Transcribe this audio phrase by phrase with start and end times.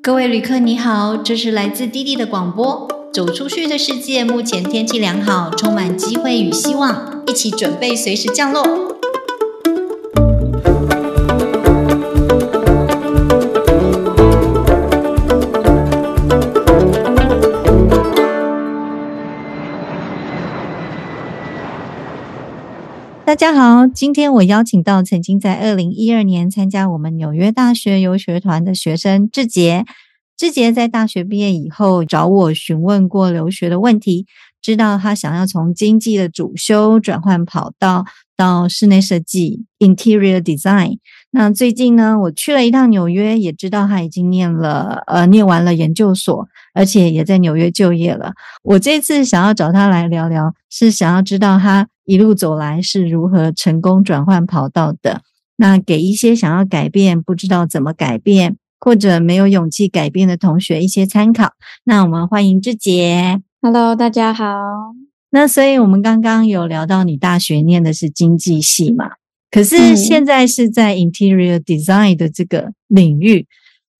[0.00, 2.88] 各位旅客，你好，这是来自滴滴的广播。
[3.12, 8.97] 走出去的世界，目前天气良好，充满机会与希望，一起准备随时降落。
[23.28, 29.84] 大家好，今天我邀请到曾经在二零一二年参加我们纽约大学游学团的学生志杰。
[30.34, 34.24] 志杰在大学毕业以后找我询问过留学的问题，
[34.62, 40.96] 知道他想要从经济的主修转换跑道到室内设计 （Interior Design）。
[41.30, 48.32] 那最近呢，我去了一趟纽约，也知道他已经念了呃念完了研究所，而且也在纽约就业了。
[48.62, 51.88] 我这次想要找他来聊聊，是想要知道他。
[52.08, 55.20] 一路走来是如何成功转换跑道的？
[55.56, 61.52] 那给一些想要改变、不知道怎么改变或者没有勇气改变的同学一些参考。
[61.84, 63.42] 那我们欢迎志杰。
[63.60, 64.56] Hello，大家好。
[65.28, 69.10] 那所以我们刚刚有聊到你大学念的是经济系嘛？
[69.50, 73.46] 可是现在是在 Interior Design 的这个领域，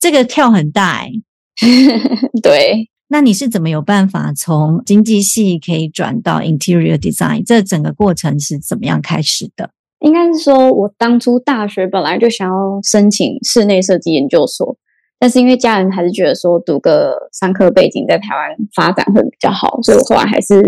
[0.00, 1.12] 这个跳很大哎。
[2.42, 2.88] 对。
[3.10, 7.42] 那你是怎么有办法从经济系可以转到 interior design？
[7.42, 9.70] 这整个过程是怎么样开始的？
[10.00, 14.76] 应该是说，我当初大学本来就想要申请室内设计研究所，
[15.18, 20.62] 但是因为家人还是觉得说读个商科背景在台湾发展会比较好，所以我后来还是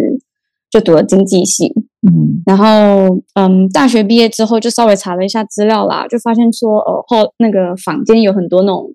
[0.70, 1.72] 就读了经济系。
[2.08, 8.94] 嗯，然后嗯，大学毕业之后就稍微查了一下资料啦，就发现说，呃，后那个坊间有很多那种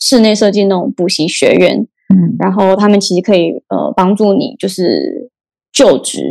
[0.00, 1.86] 室内设计那种补习学院。
[2.08, 5.30] 嗯，然后他们其实可以呃帮助你就是
[5.70, 6.22] 就职，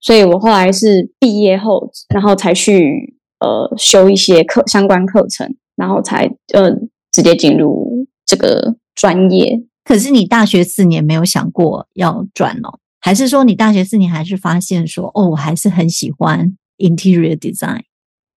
[0.00, 6.24] 所以我后来是毕业后，然后才去呃修一些课相关课程，然后才
[6.54, 6.70] 呃
[7.12, 9.62] 直接进入这个专业。
[9.84, 12.78] 可是你大学四年没有想过要转哦？
[12.98, 17.82] 还是说你大学四年还是发现说哦，我还是很喜欢 interior design？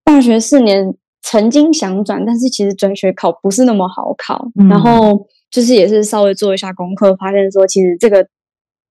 [0.03, 5.28] 大学四年曾经想转，但是其实转学考不是那么好考，然后。
[5.56, 8.28] 就是也是稍微做一下功课，发现说其实这个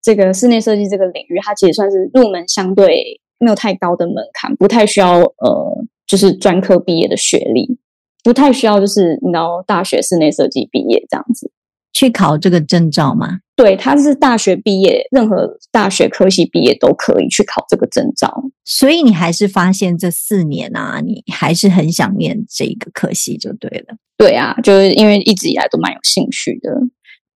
[0.02, 7.78] 这个室内设计这个领域，它其实算是入门相对没有太高的门槛，不太需要呃就是专科毕业的学历，
[8.22, 11.52] 不太需要就是你知道大学室内设计毕业这样子。
[11.94, 13.38] 去考这个证照吗？
[13.56, 18.42] 对，他是大学毕业，任何大学科系毕业都可以去考这个证照。
[18.64, 23.96] 所以你还是发现这四年啊，你还是很想念这个科系就对了。
[24.18, 26.70] 对啊，就是因为一直以来都蛮有兴趣的。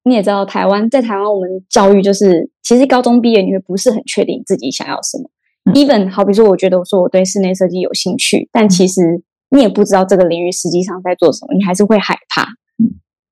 [0.05, 5.31] 你也知道，台湾在台湾，我们教育就是，其实高中毕业你会不是很确定自己想要什么。
[5.75, 12.49] even 好比说，我觉得我说我对室内设计有兴趣，但其实你也不知道这个领域实际上在做什么，你还是会害怕。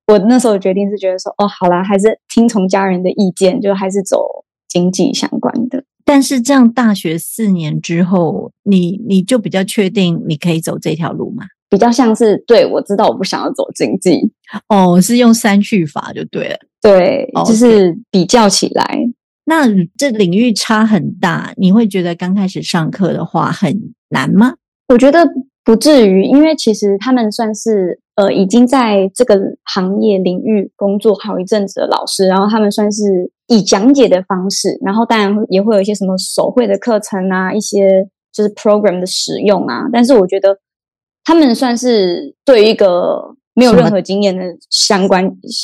[0.06, 5.82] 我那时候决定是觉得说，哦，好啦，还是听从家人的意见，就还是走经济相关的。
[6.04, 11.44] 但是这样大学四年之后，你你就比较确定你可以走这条路吗？
[11.68, 14.30] 比较像是对我知道我不想要走经济
[14.68, 16.56] 哦，是用三去法就对了。
[16.80, 19.00] 对，就是比较起来，
[19.46, 19.66] 那
[19.98, 23.76] 这领域差很大，你会觉得刚开始上课的话很
[24.10, 24.54] 难吗？
[24.86, 25.26] 我觉得
[25.64, 28.00] 不至于，因为其实他们算是。
[28.16, 39.84] 呃，已经在这个行业领域工作好一阵子的老师，然后他们算是以讲解的方式，然后当然也会有一些什么手绘的课程啊，一些就是 program 的使用啊。
[39.92, 40.58] 但是我觉得
[41.24, 45.22] 他们算是对于一个没有任何经验的相关，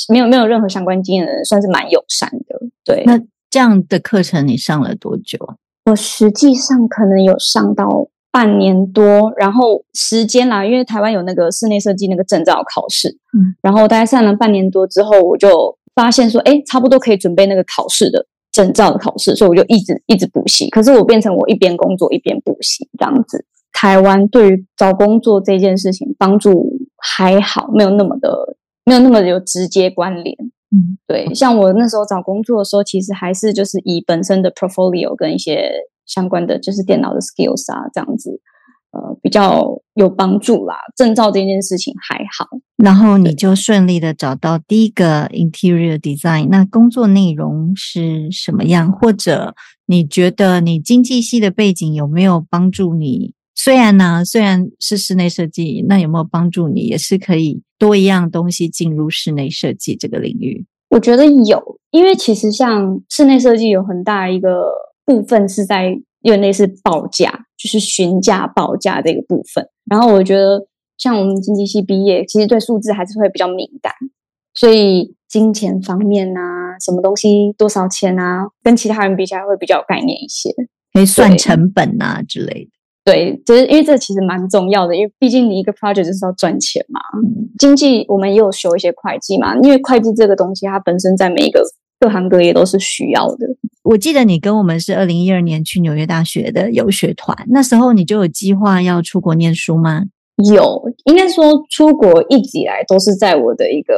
[0.09, 2.59] 没有没有任何相关经验的人，算是蛮友善的。
[2.85, 5.55] 对，那这样的课程你上了多久啊？
[5.89, 8.07] 我实际上可能有上到。
[8.33, 20.67] 半年多，然后时间啦，因为台湾有那个室内设计那个证照考试，嗯，然后大概上了半年多之后，我就发现说，哎，差不多可以准备那个考试的证照的考试，所以我就一直一直补习。
[20.71, 23.45] 可是我变成我一边工作一边补习这样子。
[23.71, 26.65] 台湾对于找工作这件事情帮助
[26.97, 30.35] 还好，没有那么的没有那么有直接关联。
[30.71, 35.69] 嗯，对，像我那时候找工作的时候，其实还是就是以本身的 portfolio 跟一些。
[36.05, 38.39] 相关的就是电脑的 skills 啊，这样子，
[38.91, 40.75] 呃，比较有帮助啦。
[40.95, 42.47] 证照这件事情还好，
[42.77, 46.49] 然后你就顺利的找到第一个 interior design。
[46.49, 48.91] 那工作内容是什么样？
[48.91, 49.55] 或者
[49.85, 53.33] 你觉得你经济系的背景有没有帮助你？
[53.55, 56.81] 虽然呢，虽然是室内设计，那有没有帮助你？
[56.81, 60.65] 也是可以多一样东西进入室内设计这个领域。
[60.89, 64.92] 我觉得有，因为其实像室内设计有很大一个。
[65.05, 65.89] 部分是在
[66.21, 69.67] 有点类似报价，就是询价报价这个部分。
[69.89, 70.65] 然后我觉得，
[70.97, 73.93] 像我们经济系毕业，其实对数字还是会比较敏感。
[74.53, 80.51] 所以金钱方面啊，什么东西多少钱啊，跟其他人比起来会比较有概念一些，
[80.93, 82.69] 可以算成本啊之类的。
[83.03, 87.01] 对，就是因为这其实蛮重要的，因为毕竟你一个 project 就是要赚钱嘛。
[87.57, 91.61] 经济我们也有修一些会计嘛，因为会计这个东西它本身在每一个
[91.99, 93.47] 各行各业都是需要的。
[93.83, 100.03] 我记得你跟我们是二零一二年去纽约大学的游学团，那时候你就有计划要出国念书吗？
[100.53, 103.93] 有，应该说出国一直以来都是在我的一个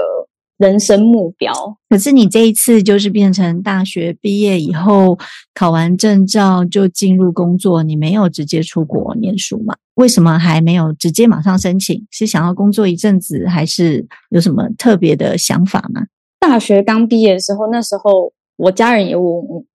[0.58, 1.54] 人生目标。
[1.88, 5.20] 可是你这一次就是变成大学毕业以后
[5.54, 9.76] 考完证照就进入工作，你没有直接出国念书吗？
[9.94, 12.04] 为什么还没有直接马上申请？
[12.10, 16.02] 是想要工作一阵子，还是有什么特别的想法吗？
[16.40, 18.34] 大学刚毕业的时候，那时候。
[18.58, 19.26] 我家人也问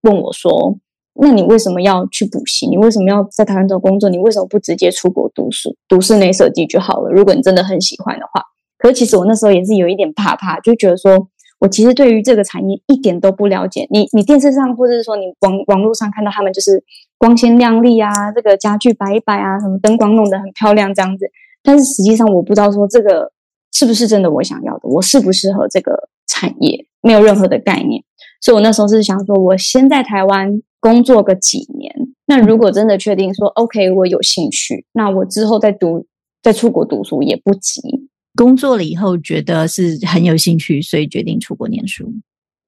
[0.03, 0.77] 问我说
[1.21, 2.67] ：“那你为什么要去补习？
[2.67, 4.09] 你为什么要在台湾找工作？
[4.09, 7.11] 你为什么不直接出国读书，读室内设计就好了？
[7.11, 8.43] 如果你真的很喜欢的话。”
[8.79, 11.29] 可是其实我那时候也是有一点怕怕，就觉得说
[11.59, 13.87] 我其实对于这个产业一点都不了解。
[13.91, 16.83] 你你电视上或者是说你网网络上看到他们就是
[17.19, 21.31] 光鲜亮丽啊，这个家具摆一摆啊，什么灯光弄得很漂亮这样子，
[21.63, 23.31] 但是实际上我不知道说这个
[23.71, 28.03] 是不是真的我想要的，我适不适合这个产业，没有任何的概念。
[28.41, 31.95] 所以我那时候是想说，我先在台湾工作个几年。
[32.27, 36.07] 那如果真的确定说 OK，我有兴趣，那我之后再读、
[36.43, 37.81] 再出国读书也不急。
[38.37, 42.13] 工作了以后觉得是很有兴趣，所以决定出国念书。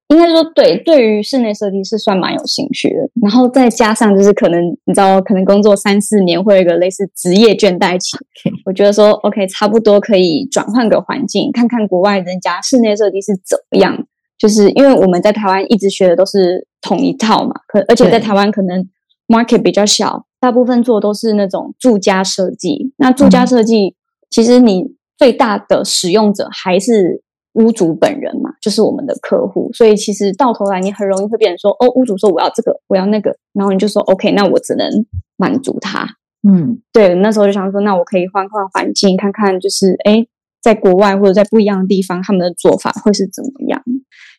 [0.09, 3.09] 应该说，对，对于室内设计是算蛮有兴趣的。
[3.21, 8.17] 然后再加上就是可能你知道，可能工作三四年会有一个类似职业倦怠期。
[8.65, 14.05] 我觉得说 OK，差不多可以转换个环境，看看国外人家室内设计是怎么样。
[14.37, 18.87] 就是因为我们在台湾一直学的都是同一套嘛，可而且在台湾可能
[19.27, 22.93] market 比较小，大部分做都是那种住家设计。
[22.97, 23.95] 那住家设计
[24.29, 29.69] 其实你最大的使用者还是屋主本人嘛，就是我们的客户。
[29.73, 34.89] 所以其实到头来你很容易会变成说，哦，屋主说我要这个，我要那个，然后你就说 OK，那我只能
[35.37, 36.05] 满足他。
[36.45, 40.25] 嗯，对，那时候就想说，那我可以换换环境，看看就是哎，
[40.61, 43.81] 在国外或者在不一样的地方，他们的做法会是怎么样。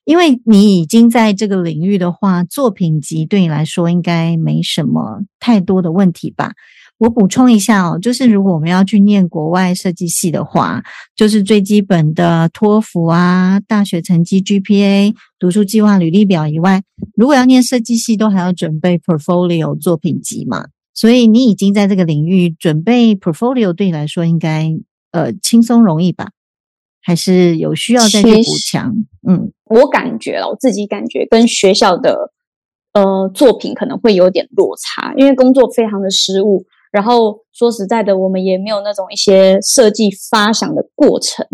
[0.04, 6.52] 因为你已经在这个领域的话，作品集对你来说应该没什么太多的问题吧？
[6.98, 10.82] 我补充一下哦，就是如果我们要去念国外设计系的话，
[11.16, 16.82] 就是最基本的托福啊、大学成绩 GPA、读书计划、履历表以外，
[17.16, 20.66] 如果要念设计系，都还要准备 portfolio 作品集嘛。
[20.94, 24.70] 所以你已经在这个领域准备 portfolio，对你来说应该
[25.10, 26.30] 呃轻松容易吧？
[27.02, 28.94] 还是有需要再去补强？
[29.26, 29.50] 嗯。
[29.66, 32.32] 我感觉了，我自己感觉跟学校的
[32.92, 36.64] 呃作品可能会有点落差，因为工作非常的失误。
[36.92, 41.44] 然后说实在的，我们也没有那种一些设计发想的过程，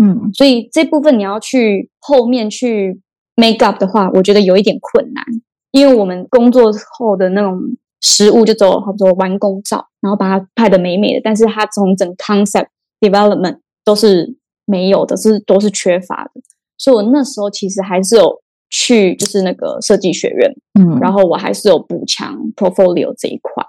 [0.00, 3.00] 嗯，所以这部分你要去后面去
[3.34, 5.24] make up 的话，我觉得有一点困难，
[5.72, 7.58] 因为我们工作后的那种
[8.02, 12.68] 实物就走，好比说完工照，然后把它拍的美美的，但是它从整 concept
[13.00, 16.40] development 都是没有的，是都是缺乏的。
[16.84, 23.64] 所以我那时候其实还是有去，就是那个设计学院，嗯，然后我还是有补强 portfolio 这一块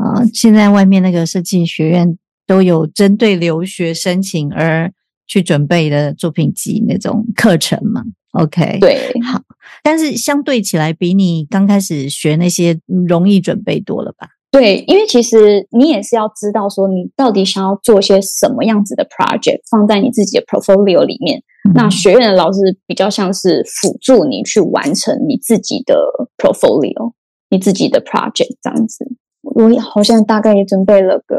[0.00, 0.22] 啊。
[0.32, 4.92] 现在外面那个设计学院都有针对留学申请而
[5.26, 9.42] 去准备的作品集那种课程嘛？OK，对，好，
[9.82, 14.28] 但是相对起来，比你刚开始学那些容易准备多了吧？
[14.50, 21.40] 对，因为其实你也是要知道说，你到底想要做些什么样子的 project，放在你自己的 portfolio 里面。
[21.72, 25.94] 那学院的老师比较像是辅助你去完成你自己的
[26.36, 27.12] portfolio，
[27.50, 29.06] 你自己的 project 这样子。
[29.42, 31.36] 我好像大概也准备了个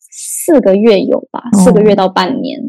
[0.00, 2.60] 四个月有吧，四个月到半年。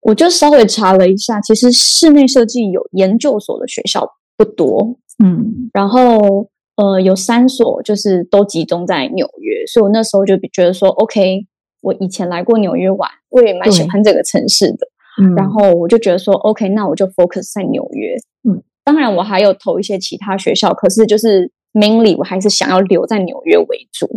[0.00, 4.08] 我就稍微查了一下，其实室内设计有研究所的学校
[4.38, 6.48] 不多，嗯，然后。
[6.78, 11.44] 呃，有三所，就是都集中在纽约，所以我那时候就觉得说，OK，
[11.80, 14.86] 我以前来过纽约玩，我也蛮喜欢这个城市的。
[15.20, 18.14] 嗯，然后我就觉得说，OK，那我就 focus 在纽约。
[18.48, 24.08] 嗯，当然我还有投一些其他学校，可是就是 mainly 我还是想要留在纽约为主。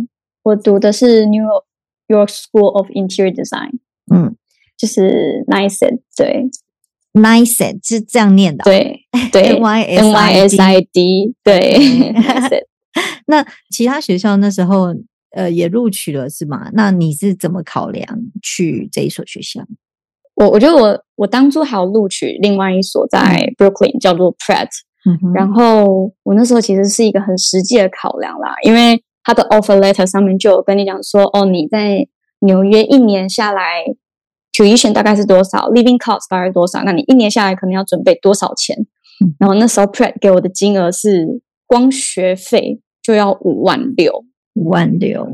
[0.44, 1.44] 我读的是 New
[2.06, 3.80] York School of Interior Design，
[4.14, 4.36] 嗯，
[4.78, 5.80] 就是 Nice，
[6.16, 6.48] 对。
[7.14, 9.00] Nice 是这样念的，对
[9.30, 12.14] 对， N Y N Y S I D，对。
[13.26, 14.94] 那其他学校那时候
[15.34, 16.70] 呃也录取了是吗？
[16.72, 18.06] 那你是怎么考量
[18.42, 19.62] 去这一所学校？
[20.34, 24.68] 我我觉得我我当初还有录取另外一所在 Brooklyn 叫做 Pratt，
[25.34, 32.06] 然后我那时候其实是一个很实际的考量啦，因为他的 offer letter 上面就有跟你讲说，哦你在
[32.40, 33.84] 纽约一年下来。
[34.52, 38.76] Tuition 大概是多少，living cost 大概多少，那你一年下来可能要准备多少钱？
[39.38, 45.26] 然后那时候 Pratt 给我的金额是光学费就要五万六，五万六，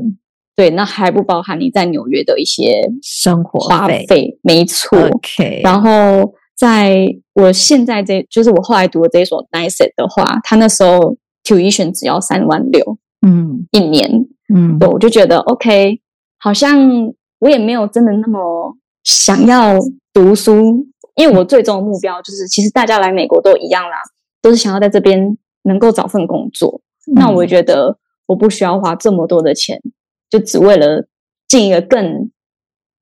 [0.55, 4.05] 对，那还不包含你在纽约的一些生活花费。
[4.07, 4.97] 费，没错。
[4.99, 13.67] OK，然后在我现在这就是我后来读的这一所 NICE 的话，他那时候 tuition 只要三万六嗯。
[13.71, 14.09] 一年，
[14.53, 15.99] 嗯，对，我就觉得 OK，
[16.37, 18.75] 好像我也没有真的那么
[19.15, 19.75] 想要
[20.13, 20.85] 读书，
[21.15, 23.97] 因为我最终的目标就是，其实大家来美国都一样啦，
[24.41, 26.81] 都是想要在这边能够找份工作。
[27.15, 27.97] 那我觉得
[28.27, 29.81] 我不需要花这么多的钱，
[30.29, 31.07] 就只为了
[31.47, 32.29] 进一个更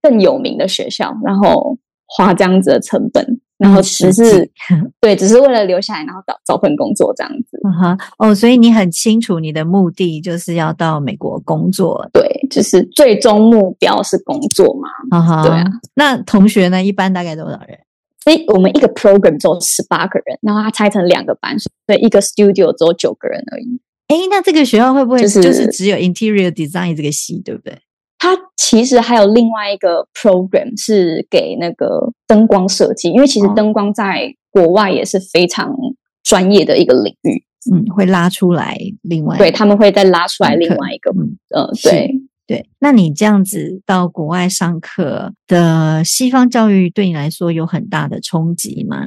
[0.02, 4.52] 更有名的学校，然后花这样子的成本，然后只是际
[5.02, 7.60] 对，只是为了留下来，然后找找份工作这样子。
[7.64, 14.88] 嗯哼，哦，所以你很清楚你的目的就是要到美国工作，对，就是最终目标是工作嘛。
[15.12, 15.44] 哈哈。
[15.44, 15.66] 对啊。
[15.96, 16.84] 那同学呢？
[16.84, 17.80] 一般大概多少人？
[18.24, 23.80] 所以我们一个 program 只有十八个人，然后它拆成两个班，所以一个 studio 只有九个人而已。
[24.10, 27.78] 诶，那这个学校会不会就是就是只有 interior design 这个系，对不对？
[28.20, 35.76] 它其实还有另外一个 program 是给那个灯光设计，因为其实哦灯光在国外也是非常
[36.24, 42.12] 专业的一个领域，嗯，会拉出来另外对他们会再拉出来另外一个，嗯呃，对，
[42.48, 42.70] 对。
[42.80, 48.98] 那你这样子到国外上课的西方教育对你来说有很大的冲击吗？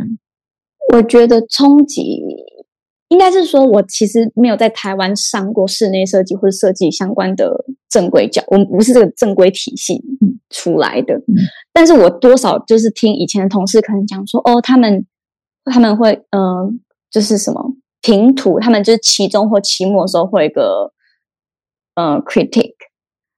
[0.93, 2.23] 我觉得冲击
[3.11, 7.53] 应该是说，我其实没有在台湾上过室内设计或者设计相关的
[7.89, 10.01] 正规教，我们不是这个正规体系
[10.49, 11.21] 出来的。
[11.73, 15.05] 但是我多少就是听以前的同事可能讲说，哦，他们
[15.65, 16.73] 他们会，呃，
[17.11, 20.93] 就是什么评图，他们就是期中或期末的时候会有一个
[21.97, 22.73] 呃 critic，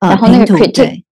[0.00, 1.04] 呃然后那个 critic 对。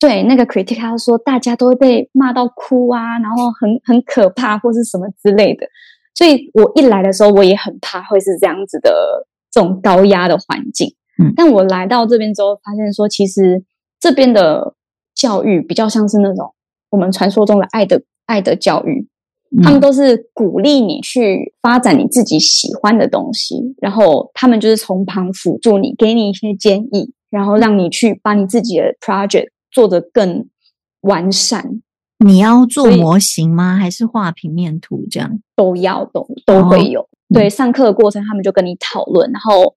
[0.00, 5.66] 对，那个 critic 他说大家都会被骂到哭啊，然后很很可怕或是什么之类的，
[6.14, 10.94] 所以我一来的时候我也很怕会是这样子的这种高压的环境。
[11.22, 11.32] 嗯。
[11.36, 13.64] 但我来到这边之后，发现说其实
[14.00, 14.74] 这边的
[15.14, 16.54] 教育比较像是那种
[16.90, 19.08] 我们传说中的爱的爱的教育，
[19.62, 30.48] 他们嗯都是鼓励你去发展你自己喜欢的东西，然后他们就是从旁辅助你，给你一些建议，然后让你去把你自己的 project 做得更
[31.00, 31.82] 完善，
[32.18, 33.76] 你要做模型吗？
[33.76, 35.40] 还是画平面图这样？
[35.56, 37.08] 都要都都会有。
[37.32, 39.74] 对，上课的过程他们就跟你讨论，然后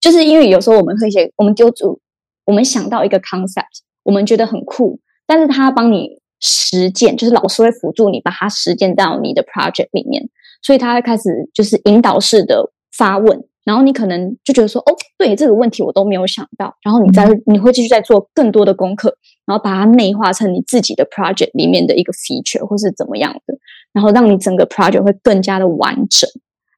[0.00, 2.00] 就是因为有时候我们会写，我们就主
[2.44, 10.28] 我们想到一个 concept，我们觉得很酷，但是他帮你实践，就是老师会辅助你把它实践到你的 project 里面，
[10.62, 11.22] 所以他会开始
[11.54, 19.16] 就是引导式的发问，然后你可能就觉得说，哦，对这个问题我都没有想到，然后你再你会继续再做更多的功课，
[19.46, 23.54] 然后把它内化成你自己的 project 里面的一个 feature 或是怎么样的，
[23.92, 26.28] 然后让你整个 project 会更加的完整。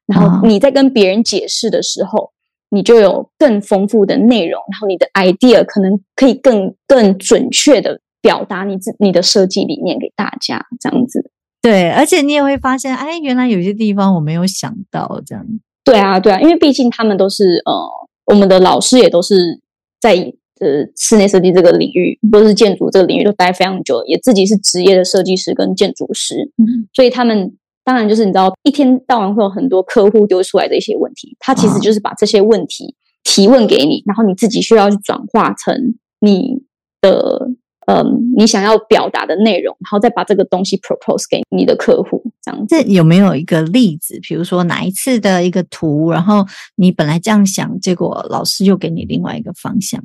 [0.07, 2.31] 然哦后你在跟别人解释的时候，
[2.71, 11.31] 你就有更丰富的内容，然后你的 idea 可能可以更更准确的表达你自你的设计理念给大家，这样子。
[11.61, 15.45] 对，而且你也会发现，哎，原来有些地方我没有想到，这样。
[15.85, 17.73] 对啊，对啊，因为毕竟他们都是呃，
[18.27, 19.61] 我们的老师也都是
[20.01, 36.63] 在呃室内设计这个领域，或者是建筑这个领域都待非常久，也自己是职业的设计师跟建筑师，嗯所以他们当然就是你知道，一天到晚会有很多客户丢出来的一些问题，他其实哦就是把这些问题提问给你，然后你自己需要去转化成你
[37.01, 37.49] 的
[37.87, 42.67] 嗯你想要表达的内容，然后再把这个东西 propose 给你的客户，这样子。
[42.69, 44.21] 这有没有一个例子？
[44.23, 46.45] 比如说哪一次的一个图，然后
[46.77, 50.05] 你本来这样想，结果老师又给你另外一个方向。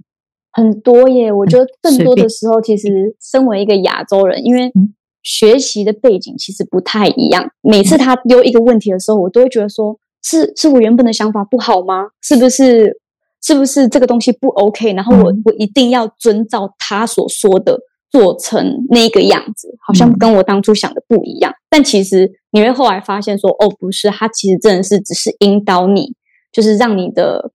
[0.54, 4.94] 很多耶，我觉得更多的时候，其实身为一个亚洲人，因为嗯
[5.24, 7.50] 学习的背景其实不太一样。
[7.62, 12.10] 每次他丢一个问题的时候，我都会觉得说，是是我原本的想法不好吗？
[12.22, 13.00] 是不是
[13.42, 14.94] 是不是这个东西不 OK？
[14.94, 17.80] 然后我、嗯我一定要遵照他所说的
[18.12, 21.52] 做成那个样子，好像嗯跟我当初想的不一样。
[21.70, 26.14] 但其实你会后来发现说，哦，不是，他其实真的是只是引导你，
[26.52, 27.52] 就是让你的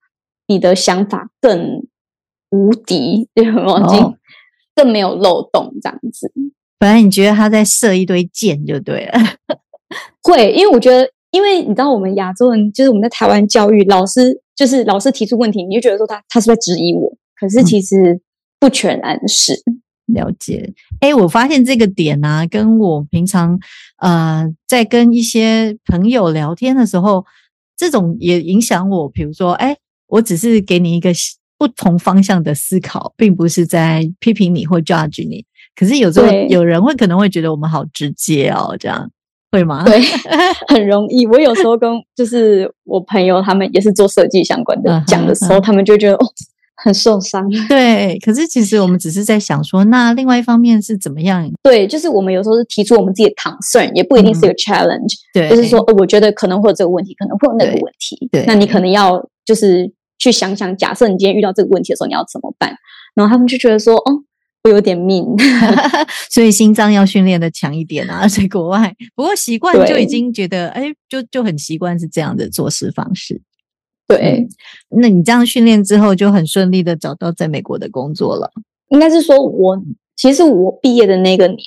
[0.47, 1.87] 你的想法更
[2.51, 3.75] 无敌，有没有？
[3.75, 4.15] 哦
[4.75, 6.31] 更没有漏洞这样子。
[6.79, 9.19] 本来你觉得他在射一堆箭就对了，
[10.23, 18.21] 会，因为我觉得，因为你知道，我们亚洲人就是我们在台湾教育，老师就是老师提出问题，你就觉得说他他是在质疑我，可是其实
[18.61, 19.61] 不全然是。
[20.07, 20.73] 了解。
[21.01, 23.59] 哎，我发现这个点呢、跟我平常
[24.01, 27.27] 呃在跟一些朋友聊天的时候，
[27.77, 29.09] 这种也影响我。
[29.09, 29.77] 比如说，哎，
[30.07, 31.13] 我只是给你一个
[31.59, 35.45] 不同方向的思考，并不是在批评你或 judge 你。
[35.75, 39.11] 可是有时候有人会可能会觉得我们好直接哦，这样
[39.53, 39.85] 会吗？
[39.85, 40.01] 对，
[40.69, 41.27] 很容易。
[41.27, 46.27] 我有时候跟就是我朋友他们也是做设计相关的讲的时候，嗯他们就觉得哦
[46.77, 47.49] 很受伤。
[47.69, 51.49] 对，可是其实我们只是在想说，那另外一方面是怎么样？
[51.63, 58.29] 对，就是我们有时候是提出我们自己的 concern，也不一定是一个 challenge，、嗯对，就是说，呃，我觉得可能会有这个问题，可能会有那个问题。
[58.31, 62.77] 对那你可能要就是去想想，假设你今天遇到这个问题的时候，你要怎么办？
[63.15, 64.23] 然后他们就觉得说，哦，
[64.65, 65.25] 我有点命。
[66.31, 68.95] 所以心脏要训练的强一点啊，在国外。
[69.15, 73.41] 不过习惯就已经觉得，哎，就就很习惯是这样的做事方式。
[74.07, 74.47] 对，
[74.89, 78.51] 那你这样训练之后，就很顺利的找到在美国的工作了。
[78.89, 79.79] 应该是说我
[80.17, 81.59] 其实我毕业的那个年，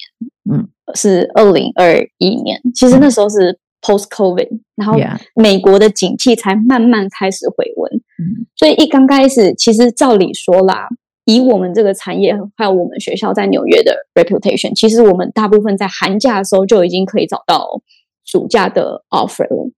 [0.52, 2.60] 嗯，是二零二一年。
[2.74, 4.98] 其实那时候是 post COVID，然后
[5.36, 8.02] 美国的景气才慢慢开始回温。
[8.22, 10.88] 嗯所以一刚开始，其实照理说啦，
[11.26, 17.82] 以我们这个产业还有我们学校在纽约的 reputation，其实我们大部分在寒假的时候就已经可以找到
[18.26, 19.72] 暑假的 offer 了。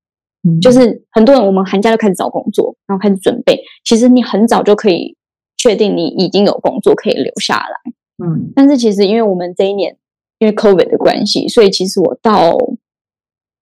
[0.46, 3.62] 嗯就是很多人我们寒假就开始找工作，然后开始准备。
[3.86, 5.16] 其实你很早就可以
[5.56, 7.94] 确定你已经有工作可以留下来。
[8.26, 9.96] 嗯但是其实因为我们这一年
[10.40, 12.58] 因为 COVID 的关系，所以其实我到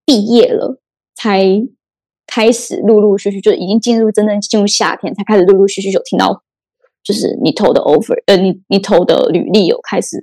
[0.04, 0.80] 毕业了
[1.14, 1.44] 才
[2.34, 6.42] 开始陆陆续续就已经进入真正进入夏天，才开始陆陆续续有听到，
[7.04, 10.16] 就是你投的 offer，呃，你你投的履历有开始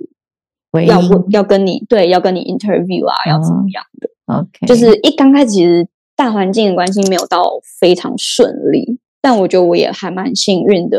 [0.86, 5.86] 要问要跟你对要跟你 interview 啊，要怎么哦样的？OK，就是一刚开始其实
[6.16, 7.44] 大环境的关系没有到
[7.78, 10.98] 非常顺利，但我觉得我也还蛮幸运的，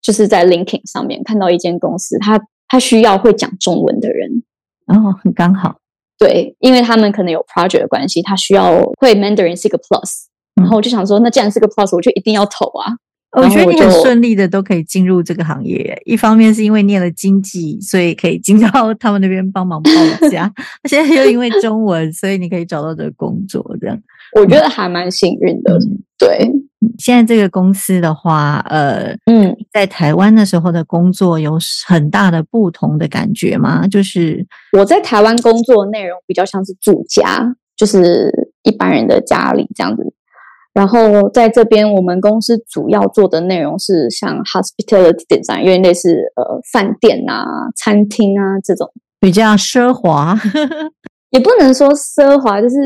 [0.00, 4.42] 就是在 LinkedIn 上面看到一间公司，它它需要会讲中文的人。
[4.86, 5.76] 哦，很刚好。
[6.18, 10.25] 对，因为他们可能有 project 的关系，他需要会 Mandarin 是一个 plus，、嗯
[10.56, 12.96] 然后我就想说，那既然是个 plus，我就一定要投啊。
[13.32, 19.90] 我觉得你很顺利的都可以进入这个行业，一方面是因为念了经济，所以可以进到 他们那边帮忙报
[20.30, 20.48] 价；
[20.88, 23.62] 现在又因为中文，所以你可以找到这个工作。
[23.78, 23.98] 这样，
[24.40, 25.74] 我觉得还蛮幸运的。
[25.74, 26.50] 嗯对，
[26.98, 33.86] 现在这个公司的话，呃，嗯，在台湾的时候的工作有很大的不同的感觉吗？
[33.86, 40.10] 就是我在台湾工作内容比较像是住家，就是一般人的家里这样子。
[40.76, 48.86] 然后在这边，我们公司主要做的内容是像 hospitality design，因为类似呃饭店啊、餐厅啊这种，
[49.18, 50.38] 比较奢华，
[51.32, 52.76] 也不能说奢华，就是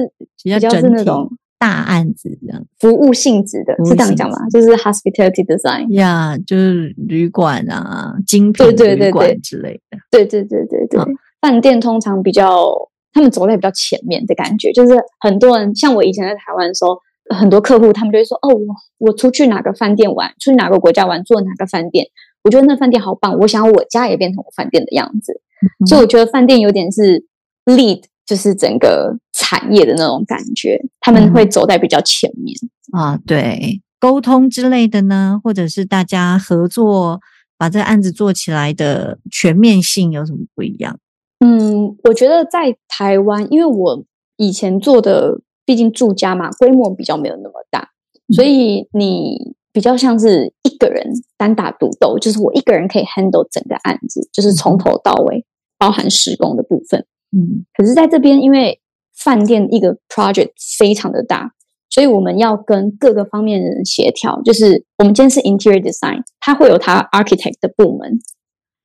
[0.45, 2.65] 比较是那种大案子这样。
[2.79, 4.37] 服务性质的，是这样讲吗？
[4.53, 5.93] 就是 hospitality design。
[5.93, 9.99] 呀就是旅馆啊，精品旅馆之类的。
[10.13, 11.07] 对对对对对，嗯
[11.41, 12.71] 饭店通常比较
[13.13, 16.97] 他们走在比较前面的感觉，就是很多人像我以前在台湾的时候，
[17.35, 18.75] 很多客户他们就会说：“哦，我
[19.09, 22.07] 我出去哪个饭店玩，出去哪个国家玩，住哪个饭店，
[22.43, 25.41] 我觉得那饭店好棒，我想我家也变成我饭店的样子。
[25.81, 27.27] 嗯所以我觉得饭店有点是
[27.67, 32.57] lead，就是整个产业的那种感觉，他们嗯会走在比较前面。
[32.93, 37.21] 啊，对，沟通之类的呢，或者是大家合作
[37.59, 40.99] 把这个案子做起来的全面性有什么不一样？
[41.45, 44.05] 嗯，我觉得在台湾，因为我
[44.39, 45.41] 以前做的
[45.71, 47.91] 毕竟住家嘛，规模比较没有那么大，
[48.35, 55.47] 所以你比较像是一个人单打独斗，就是我一个人可以 handle 整个案子，就是从头到尾，
[55.79, 57.07] 包含施工的部分。
[57.31, 58.81] 嗯可是在这边，因为
[59.17, 61.53] 饭店一个 project 非常的大，
[61.89, 64.43] 所以我们要跟各个方面的人协调。
[64.43, 68.19] 就是我们今天是 interior design，它会有它 architect 的部门，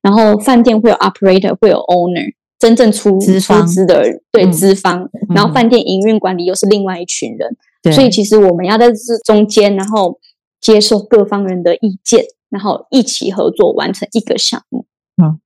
[0.02, 3.66] 然后饭店会有 operator，会有 owner，真正出出资方。
[3.66, 4.52] 资的对嗯。
[4.52, 10.18] 资方，然后嗯饭店营运管理又是另外一群人，对，所以其实我们要在这中间，然后
[10.60, 14.86] 接受各方人的意见，然后一起合作完成一个项目。
[15.16, 15.38] 哦，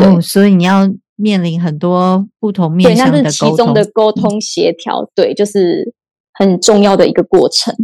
[0.00, 0.20] 对。
[0.20, 5.94] 所以你要面临很多不同，面向的那是其沟通，中的沟通协调，对，就是
[6.34, 7.74] 很重要的一个过程。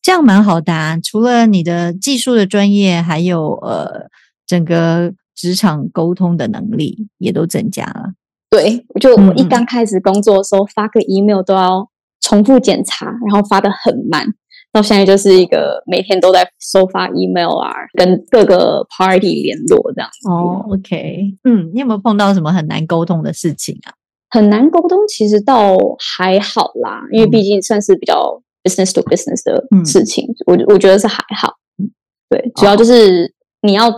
[0.00, 0.98] 这样蛮好的、啊。
[1.02, 4.08] 除了你的技术的专业，还有呃
[4.46, 8.14] 整个职场沟通的能力也都增加了。
[8.50, 11.88] 对，我就嗯我一刚开始工作的时候，发个 email 都要
[12.20, 14.26] 重复检查，然后发的很慢。
[14.72, 20.10] 到现在就是一个每天都在收发 email 啊，跟各个 party 联络这样。
[20.28, 23.94] 哦，OK，嗯，你有没有碰到什么很难沟通的事情啊？
[24.30, 25.76] 很难沟通，其实倒
[26.16, 31.54] 还好啦，因为毕竟算是比较 business to business 的嗯事情，我我觉得是还好。
[31.78, 31.90] 嗯
[32.28, 33.90] 对，主要就是你要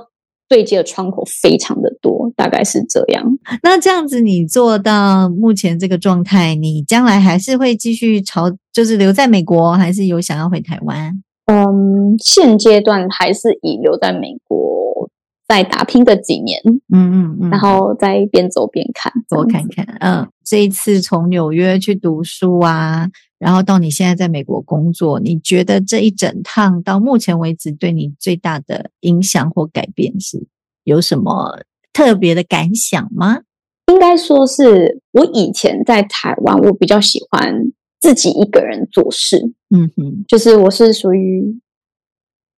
[0.50, 3.24] 对接的窗口非常的多，大概是这样。
[3.62, 11.22] 那这样子，你做到目前这个状态，你将来还是会继续朝，就是留在美国，还是有想要回台湾？
[11.46, 15.08] 嗯，现阶段还是以留在美国
[15.46, 16.60] 再打拼个几年，
[16.92, 19.84] 嗯嗯嗯，然后再边走边看，多看看。
[20.00, 23.08] 嗯，这一次从纽约去读书啊，
[23.40, 30.46] 然后到你现在在美国工作，你觉得这一整趟到目前为止对你最大的影响或改变是
[30.84, 31.60] 有什么
[31.92, 33.40] 特别的感想吗？
[33.86, 41.60] 应该说是我以前在台湾，我比较喜欢自己一个人做事，嗯哼，就是我是属于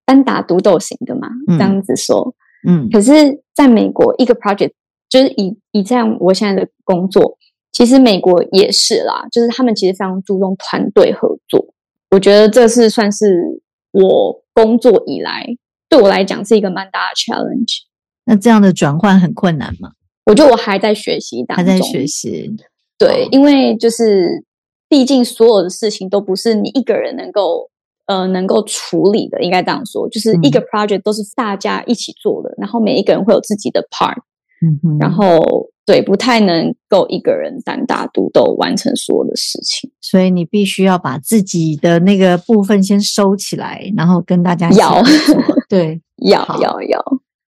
[0.05, 2.35] 单打独斗型的嘛，这样子说。
[2.69, 4.73] 嗯，可是在美国，一个 project
[5.09, 7.39] 就是以以这样我现在的工作，
[7.73, 11.75] 其实美国也是啦，就是他们其实非常注重团队合作。
[12.11, 15.47] 我觉得这是算是我工作以来
[15.89, 17.79] 对我来讲是一个蛮大的 challenge。
[18.27, 19.93] 那这样的转换很困难吗？
[20.27, 22.55] 我觉得我还在学习当中，还在学习。
[22.99, 24.45] 对，因为就是
[24.89, 27.71] 毕竟所有的事情都不是你一个人能够。
[28.07, 34.17] 呃，能够处理的，应该这样说，就是一个 project 都是大家一起做的，然后每一个人会有自己的 part，
[34.61, 45.03] 嗯哼，然后对，不太能够一个人单打独斗完成所有的事情，所以你必须要把自己的那个部分先收起来，然后跟大家要，
[45.69, 47.05] 对，要要要，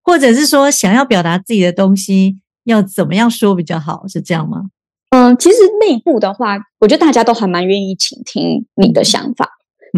[0.05, 4.07] 或者是说想要表达自己的东西，要怎么样说比较好？
[4.07, 4.71] 是这样吗？
[5.11, 9.49] 嗯，其实内部的话，我觉得大家都还蛮愿意倾听你的想法。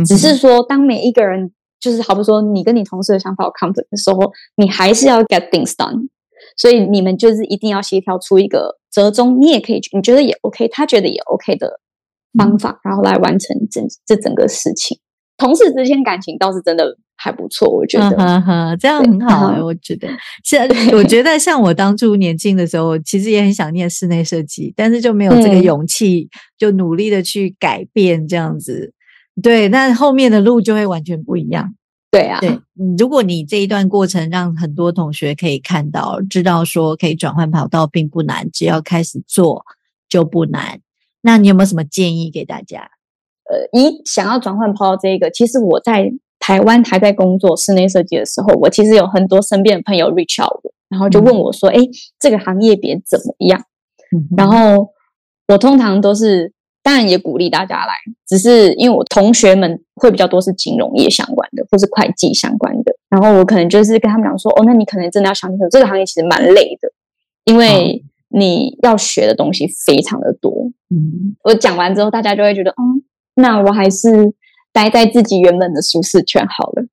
[0.06, 6.08] 只是说，当每一个人就是，好比说你跟你同事的想法有 conflict 的时候，你还是要 get things done。
[6.56, 11.80] 所以你们就是一定要协调出一个折中，你也可以，你觉得也 OK，他觉得也 OK 的
[12.38, 14.98] 方法，然后来完成整这整个事情。
[15.38, 20.06] 同事之间感情倒是真的还不错，我觉得，这样很好哎，我觉得。
[20.44, 28.92] 像我觉得，像我当初年轻的时候，其实也很想念室内设计，但是就没有这个勇气，就努力的去改变这样子。
[29.42, 31.74] 对，那后面的路就会完全不一样。
[32.12, 32.60] 对啊，对，
[32.98, 39.64] 如果你这一段过程让很多同学可以看到，知道说可以转换跑道并不难，只要开始做
[40.10, 40.78] 就不难。
[41.22, 42.90] 那你有没有什么建议给大家？
[43.50, 51.78] 呃，你想要转换跑道这一个，其实我在台湾还在工作室内设计的时候，我其实有很多身边的朋友 reach out 我，然后就问我说：“哎，
[52.18, 53.64] 这个行业别怎么样？”
[54.36, 54.90] 然后
[55.48, 56.51] 我通常都是。
[56.82, 57.94] 当然也鼓励大家来，
[58.26, 66.88] 只是因为我同学们会比较多是金融业相关的，或是会计相关的，然后我可能就是跟他们讲说，哦，那你可能真的要想清楚，这个行业其实蛮累的，
[67.44, 70.72] 因为你要学的东西非常的多。
[70.90, 72.82] 嗯，我讲完之后，大家就会觉得，哦，
[73.36, 74.34] 那我还是
[74.72, 76.84] 待在自己原本的舒适圈好了。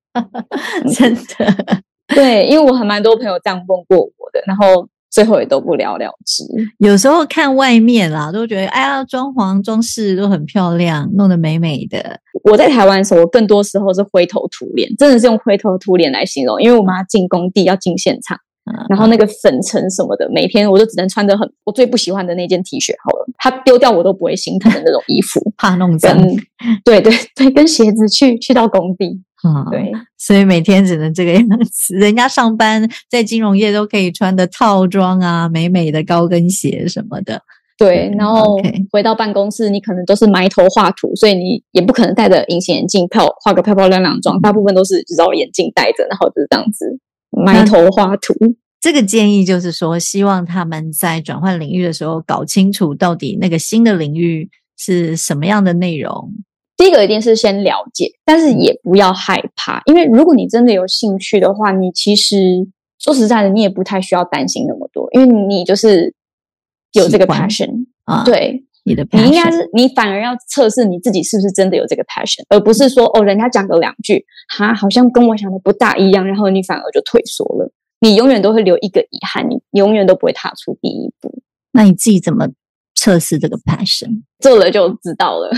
[0.94, 1.82] 真的，
[2.14, 4.88] 对，因为我还蛮多朋友这样问过我的，然后。
[5.10, 6.44] 最后也都不了了之。
[6.78, 12.20] 有时候看外面啦，都觉得哎呀，装潢装饰都很漂亮，弄得美美的。
[12.44, 16.62] 我在台湾的时候，我更多时候是灰头土脸，真的是用灰头土脸来形容。
[16.62, 18.38] 因为我妈进工地要进现场，
[18.88, 26.18] 然后那个粉尘什么的，每天我都只能穿着很我最不喜欢的那件 T 恤好了，它丢掉我都不会心疼的那种衣服， 怕弄脏。
[26.84, 29.22] 对对对，跟鞋子去去到工地。
[29.44, 31.96] 啊，对，所以每天只能这个样子。
[31.96, 37.42] 人家上班在金融业都可以穿的套装啊，美美的高跟鞋什么的。
[37.78, 38.58] 对，然后
[38.92, 47.00] 回到办公室，你可能都是埋头画图，所以你也不可能戴着隐形眼镜漂画个漂漂亮亮妆，大部分都是只要眼镜戴着，然后就是这样子
[47.32, 48.34] 埋头画图。
[48.82, 56.34] 这个建议就是说，希望他们在转换领域的时候，搞清楚到底那个新的领域是什么样的内容。
[56.80, 62.66] 第一个一定是先了解，但是也不要害怕，因为如果你真的有兴趣的话，你其实
[62.98, 66.16] 说实在的，你也不太需要担心那么多，因为你就是
[66.94, 74.26] 有这个 passion 啊，对，你的你应该是你反而要测试你自己是不是真的有这个 passion，而不是说哦，人家讲个两句，
[74.58, 81.42] 哈，好像跟我想的不大一样，然后你反而就退缩了，你永远都会留一个遗憾，你永远都不会踏出第一步。
[81.74, 82.48] 那你自己怎么？
[83.00, 85.50] 测试这个 passion， 做了就知道了。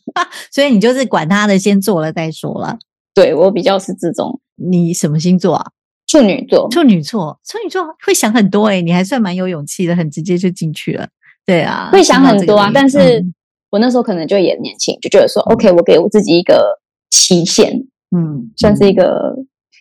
[0.52, 2.78] 所以你就是管他的，先做了再说了。
[3.14, 4.38] 对我比较是这种。
[4.56, 5.64] 你什么星座啊？
[6.06, 6.68] 处女座。
[6.70, 11.08] 处女座，处女座会想很多哎，你还算蛮有勇气的，很直接就进去了。
[11.46, 12.70] 对啊，会想很多啊。
[12.74, 13.24] 但是
[13.70, 17.72] 我那时候可能就也年轻，就觉得说，OK，我给我自己一个期限，
[18.14, 19.34] 嗯，算是一个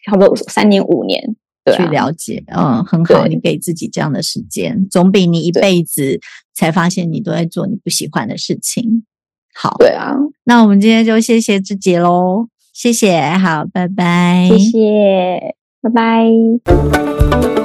[0.05, 1.35] 差不多三年五年。
[1.75, 6.19] 去了解，嗯，很好，你给自己这样的时间，总比你一辈子
[6.53, 9.03] 才发现你都在做你不喜欢的事情
[9.53, 9.75] 好。
[9.79, 17.58] 对啊，那我们今天就谢谢志杰喽，谢谢，好，拜拜，谢谢，拜拜。